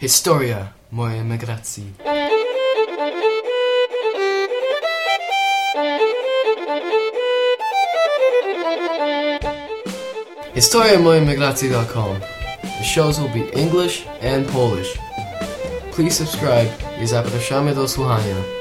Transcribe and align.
Historia 0.00 0.68
mojej 0.92 1.20
emigracji. 1.20 1.84
Historia 10.54 10.98
mojej 10.98 11.22
emigracji.com. 11.22 12.20
The 12.62 12.84
shows 12.84 13.18
will 13.18 13.28
be 13.28 13.60
English 13.60 14.06
and 14.34 14.46
Polish. 14.46 14.98
Please 15.96 16.26
subscribe 16.26 16.68
i 17.02 17.06
zapraszamy 17.06 17.74
do 17.74 17.88
słuchania. 17.88 18.53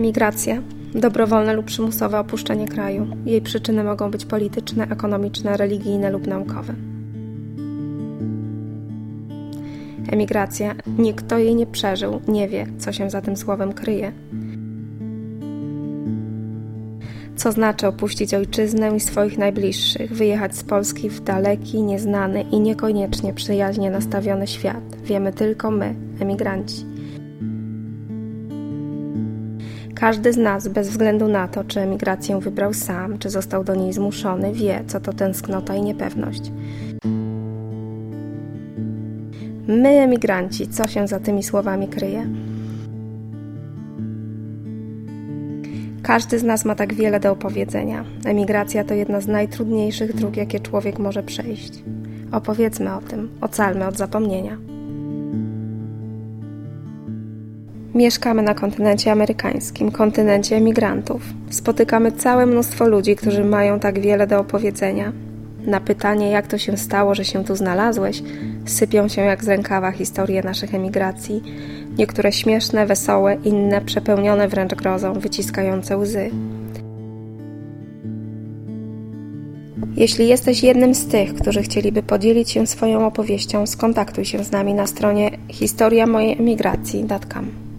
Emigracja. 0.00 0.62
Dobrowolne 0.94 1.54
lub 1.54 1.66
przymusowe 1.66 2.18
opuszczenie 2.18 2.68
kraju. 2.68 3.06
Jej 3.24 3.40
przyczyny 3.42 3.84
mogą 3.84 4.10
być 4.10 4.24
polityczne, 4.24 4.88
ekonomiczne, 4.90 5.56
religijne 5.56 6.10
lub 6.10 6.26
naukowe. 6.26 6.74
Emigracja. 10.12 10.74
Nikt, 10.98 11.24
kto 11.24 11.38
jej 11.38 11.54
nie 11.54 11.66
przeżył, 11.66 12.20
nie 12.28 12.48
wie, 12.48 12.66
co 12.78 12.92
się 12.92 13.10
za 13.10 13.20
tym 13.20 13.36
słowem 13.36 13.72
kryje. 13.72 14.12
Co 17.36 17.52
znaczy 17.52 17.86
opuścić 17.86 18.34
ojczyznę 18.34 18.96
i 18.96 19.00
swoich 19.00 19.38
najbliższych, 19.38 20.12
wyjechać 20.12 20.56
z 20.56 20.64
Polski 20.64 21.10
w 21.10 21.20
daleki, 21.20 21.82
nieznany 21.82 22.42
i 22.42 22.60
niekoniecznie 22.60 23.32
przyjaźnie 23.32 23.90
nastawiony 23.90 24.46
świat, 24.46 24.96
wiemy 25.04 25.32
tylko 25.32 25.70
my, 25.70 25.94
emigranci. 26.20 26.89
Każdy 30.00 30.32
z 30.32 30.36
nas, 30.36 30.68
bez 30.68 30.88
względu 30.88 31.28
na 31.28 31.48
to, 31.48 31.64
czy 31.64 31.80
emigrację 31.80 32.40
wybrał 32.40 32.74
sam, 32.74 33.18
czy 33.18 33.30
został 33.30 33.64
do 33.64 33.74
niej 33.74 33.92
zmuszony, 33.92 34.52
wie, 34.52 34.84
co 34.86 35.00
to 35.00 35.12
tęsknota 35.12 35.74
i 35.74 35.82
niepewność. 35.82 36.52
My, 39.66 39.88
emigranci, 39.88 40.68
co 40.68 40.88
się 40.88 41.08
za 41.08 41.20
tymi 41.20 41.42
słowami 41.42 41.88
kryje? 41.88 42.26
Każdy 46.02 46.38
z 46.38 46.42
nas 46.42 46.64
ma 46.64 46.74
tak 46.74 46.94
wiele 46.94 47.20
do 47.20 47.32
opowiedzenia. 47.32 48.04
Emigracja 48.24 48.84
to 48.84 48.94
jedna 48.94 49.20
z 49.20 49.26
najtrudniejszych 49.26 50.14
dróg, 50.14 50.36
jakie 50.36 50.60
człowiek 50.60 50.98
może 50.98 51.22
przejść. 51.22 51.84
Opowiedzmy 52.32 52.94
o 52.94 53.00
tym, 53.00 53.28
ocalmy 53.40 53.86
od 53.86 53.96
zapomnienia. 53.96 54.69
Mieszkamy 58.00 58.42
na 58.42 58.54
kontynencie 58.54 59.12
amerykańskim, 59.12 59.90
kontynencie 59.90 60.56
emigrantów. 60.56 61.22
Spotykamy 61.50 62.12
całe 62.12 62.46
mnóstwo 62.46 62.88
ludzi, 62.88 63.16
którzy 63.16 63.44
mają 63.44 63.80
tak 63.80 64.00
wiele 64.00 64.26
do 64.26 64.40
opowiedzenia. 64.40 65.12
Na 65.66 65.80
pytanie, 65.80 66.30
jak 66.30 66.46
to 66.46 66.58
się 66.58 66.76
stało, 66.76 67.14
że 67.14 67.24
się 67.24 67.44
tu 67.44 67.56
znalazłeś, 67.56 68.22
sypią 68.66 69.08
się 69.08 69.22
jak 69.22 69.44
z 69.44 69.48
rękawa 69.48 69.92
historie 69.92 70.42
naszych 70.42 70.74
emigracji. 70.74 71.42
Niektóre 71.98 72.32
śmieszne, 72.32 72.86
wesołe, 72.86 73.36
inne 73.44 73.80
przepełnione 73.80 74.48
wręcz 74.48 74.74
grozą, 74.74 75.12
wyciskające 75.12 75.96
łzy. 75.96 76.30
Jeśli 79.96 80.28
jesteś 80.28 80.62
jednym 80.62 80.94
z 80.94 81.06
tych, 81.06 81.34
którzy 81.34 81.62
chcieliby 81.62 82.02
podzielić 82.02 82.50
się 82.50 82.66
swoją 82.66 83.06
opowieścią, 83.06 83.66
skontaktuj 83.66 84.24
się 84.24 84.44
z 84.44 84.50
nami 84.50 84.74
na 84.74 84.86
stronie 84.86 85.30
historiamojejemigracji.com. 85.48 87.69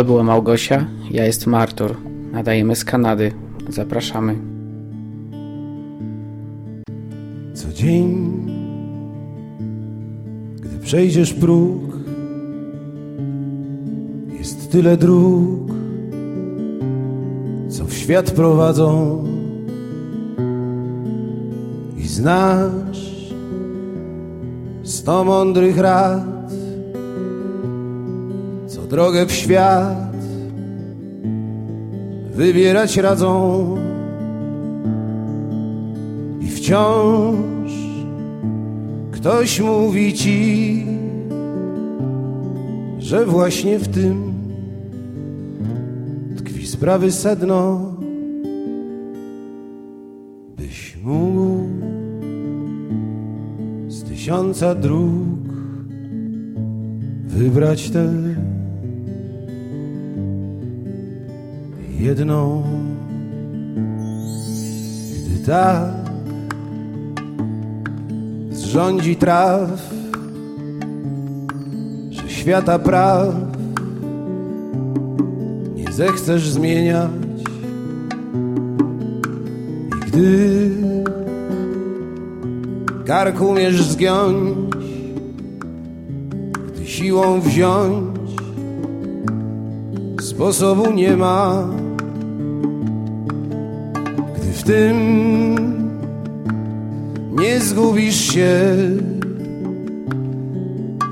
To 0.00 0.04
była 0.04 0.22
Małgosia, 0.22 0.86
ja 1.10 1.26
jestem 1.26 1.54
Artur. 1.54 1.96
Nadajemy 2.32 2.76
z 2.76 2.84
Kanady. 2.84 3.32
Zapraszamy. 3.68 4.36
Co 7.54 7.72
dzień, 7.72 8.42
gdy 10.60 10.78
przejdziesz 10.78 11.32
próg, 11.32 11.80
jest 14.38 14.72
tyle 14.72 14.96
dróg, 14.96 15.72
co 17.68 17.84
w 17.84 17.94
świat 17.94 18.30
prowadzą 18.30 19.24
i 21.96 22.08
znasz 22.08 23.32
sto 24.82 25.24
mądrych 25.24 25.78
rad, 25.78 26.39
co 28.70 28.82
drogę 28.82 29.26
w 29.26 29.32
świat 29.32 30.16
wybierać 32.34 32.96
radzą 32.96 33.76
i 36.40 36.48
wciąż 36.48 37.72
ktoś 39.10 39.60
mówi 39.60 40.14
ci, 40.14 40.86
że 42.98 43.26
właśnie 43.26 43.78
w 43.78 43.88
tym 43.88 44.32
tkwi 46.36 46.66
sprawy 46.66 47.12
sedno, 47.12 47.80
byś 50.56 50.96
mógł 51.04 51.66
z 53.88 54.02
tysiąca 54.02 54.74
dróg 54.74 55.40
wybrać 57.26 57.90
tę 57.90 58.12
jedną, 62.00 62.62
gdy 65.26 65.46
tak 65.46 65.90
zrządzi 68.50 69.16
traw, 69.16 69.94
że 72.10 72.28
świata 72.28 72.78
praw 72.78 73.34
nie 75.74 75.92
zechcesz 75.92 76.48
zmieniać. 76.48 77.10
I 79.96 80.10
gdy 80.10 80.70
kark 83.04 83.40
umiesz 83.40 83.82
zgiąć, 83.82 84.56
gdy 86.74 86.86
siłą 86.86 87.40
wziąć, 87.40 88.20
sposobu 90.20 90.90
nie 90.90 91.16
ma, 91.16 91.68
w 94.52 94.62
tym. 94.62 94.96
Nie 97.32 97.60
zgubisz 97.60 98.32
się, 98.32 98.76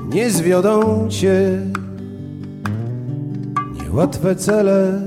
nie 0.09 0.29
zwiodą 0.29 1.07
cię. 1.09 1.61
Niełatwe 3.83 4.35
cele. 4.35 5.01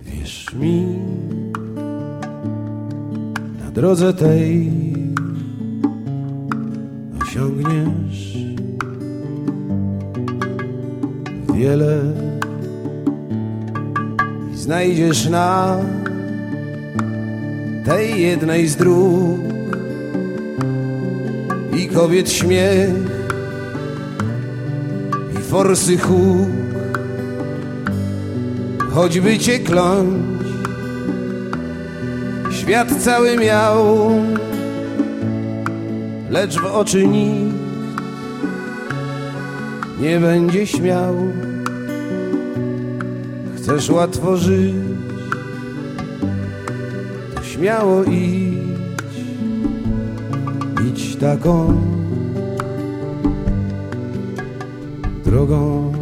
Wierz 0.00 0.54
mi, 0.54 0.98
na 3.64 3.70
drodze 3.70 4.14
tej 4.14 4.72
osiągniesz 7.22 8.36
wiele 11.54 12.00
znajdziesz 14.68 15.28
na 15.28 15.80
tej 17.84 18.22
jednej 18.22 18.68
z 18.68 18.76
dróg. 18.76 19.40
I 21.72 21.88
kobiet 21.88 22.30
śmiech 22.30 22.92
i 25.40 25.42
forsy 25.42 25.98
huk. 25.98 26.48
Choćby 28.90 29.38
cię 29.38 29.58
kląć 29.58 30.14
świat 32.50 32.88
cały 33.00 33.36
miał 33.36 34.10
lecz 36.30 36.58
w 36.60 36.66
oczy 36.66 37.06
nikt 37.06 37.56
nie 40.00 40.20
będzie 40.20 40.66
śmiał 40.66 41.14
chcesz 43.68 43.90
łatwo 43.90 44.36
żyć. 44.36 44.74
To 47.34 47.42
śmiało 47.42 48.04
idź 48.04 48.58
idź 50.88 51.16
taką 51.16 51.80
drogą 55.24 55.92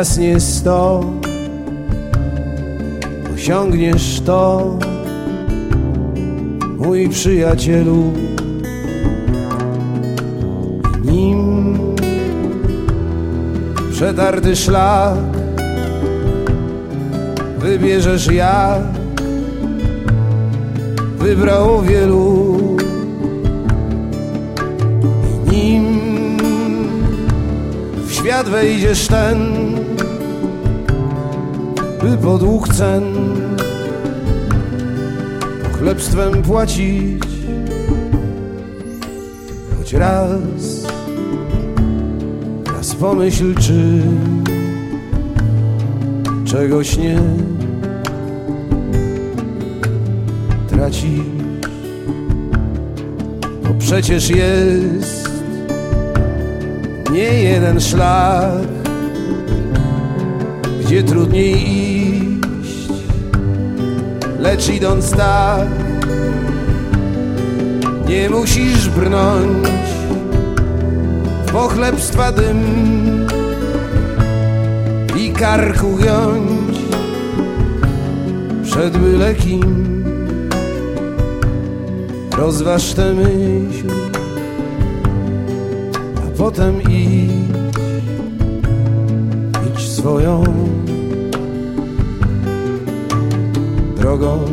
raz 0.00 0.18
nie 0.18 0.40
sto, 0.40 1.04
osiągniesz 3.34 4.20
to, 4.20 4.78
mój 6.78 7.08
przyjacielu. 7.08 8.12
Nim 11.04 11.78
przetarty 13.92 14.56
szlak 14.56 15.18
wybierzesz 17.58 18.26
jak 18.26 18.82
wybrało 21.18 21.82
wielu. 21.82 22.49
Świat 28.40 28.52
wejdziesz 28.52 29.06
ten, 29.06 29.38
by 32.02 32.16
podług 32.16 32.68
cen 32.68 33.02
chlebstwem 35.78 36.42
płacić. 36.42 37.22
Choć 39.78 39.92
raz, 39.92 40.86
raz 42.76 42.94
pomyśl 42.94 43.54
czy 43.54 44.02
czegoś 46.44 46.96
nie 46.96 47.18
tracisz, 50.68 51.20
bo 53.62 53.74
przecież 53.78 54.30
jest 54.30 55.39
nie 57.12 57.42
jeden 57.42 57.80
szlak, 57.80 58.68
gdzie 60.80 61.02
trudniej 61.02 61.54
iść, 61.54 62.88
lecz 64.38 64.68
idąc 64.68 65.10
tak, 65.10 65.68
nie 68.08 68.30
musisz 68.30 68.88
brnąć 68.88 69.68
w 71.46 71.52
pochlebstwa 71.52 72.32
dym 72.32 72.60
i 75.16 75.32
karku 75.32 75.96
giąć 75.96 76.78
przed 78.62 78.96
byle 78.96 79.34
kim. 79.34 80.04
Rozważ 82.36 82.94
tę 82.94 83.14
myśl, 83.14 84.19
potem 86.40 86.82
idź, 86.82 87.30
swoją 89.88 90.44
drogą. 93.96 94.44